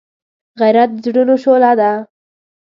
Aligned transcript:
غیرت 0.59 0.89
د 0.93 0.97
زړونو 1.05 1.35
شعله 1.43 1.71
ده 1.79 1.91